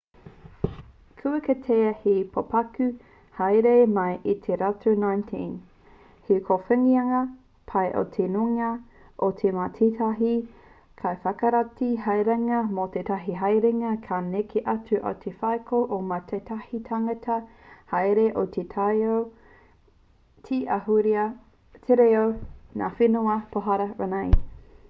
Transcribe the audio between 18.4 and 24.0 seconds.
o te taiao te ahurea te reo ngā whenua pohara